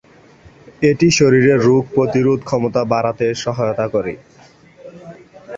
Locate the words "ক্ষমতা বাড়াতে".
2.43-3.27